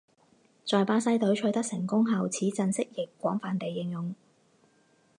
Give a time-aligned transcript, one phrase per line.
[0.65, 4.15] 在巴西队取得成功后此阵式亦广泛地应用。